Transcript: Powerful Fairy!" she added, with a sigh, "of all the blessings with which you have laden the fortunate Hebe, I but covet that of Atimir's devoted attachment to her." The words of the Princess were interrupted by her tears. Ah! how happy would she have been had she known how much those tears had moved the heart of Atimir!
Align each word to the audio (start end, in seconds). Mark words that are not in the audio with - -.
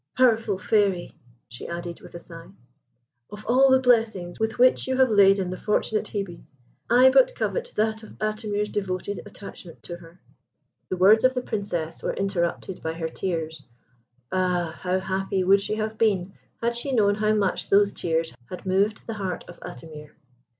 Powerful 0.17 0.57
Fairy!" 0.57 1.11
she 1.47 1.67
added, 1.67 2.01
with 2.01 2.15
a 2.15 2.19
sigh, 2.19 2.47
"of 3.29 3.45
all 3.45 3.69
the 3.69 3.77
blessings 3.77 4.39
with 4.39 4.57
which 4.57 4.87
you 4.87 4.97
have 4.97 5.11
laden 5.11 5.51
the 5.51 5.59
fortunate 5.59 6.07
Hebe, 6.07 6.41
I 6.89 7.11
but 7.11 7.35
covet 7.35 7.71
that 7.75 8.01
of 8.01 8.17
Atimir's 8.19 8.69
devoted 8.69 9.19
attachment 9.27 9.83
to 9.83 9.97
her." 9.97 10.19
The 10.89 10.97
words 10.97 11.23
of 11.23 11.35
the 11.35 11.43
Princess 11.43 12.01
were 12.01 12.15
interrupted 12.15 12.81
by 12.81 12.93
her 12.93 13.09
tears. 13.09 13.61
Ah! 14.31 14.73
how 14.81 14.97
happy 14.99 15.43
would 15.43 15.61
she 15.61 15.75
have 15.75 15.99
been 15.99 16.33
had 16.63 16.75
she 16.75 16.93
known 16.93 17.13
how 17.13 17.35
much 17.35 17.69
those 17.69 17.91
tears 17.91 18.33
had 18.49 18.65
moved 18.65 19.05
the 19.05 19.13
heart 19.21 19.45
of 19.47 19.59
Atimir! 19.59 20.13